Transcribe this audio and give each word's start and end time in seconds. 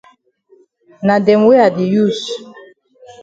Na 1.05 1.15
dem 1.25 1.41
wey 1.47 1.61
I 1.65 1.69
di 1.75 1.85
use. 2.05 2.25